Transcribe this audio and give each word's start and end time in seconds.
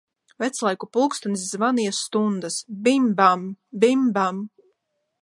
Veclaiku 0.43 0.89
pulkstenis 0.97 1.43
zvanīja 1.57 1.93
stundas, 1.99 2.59
bim 2.89 3.09
bam, 3.23 3.47
bim, 3.85 4.13
bam! 4.19 4.43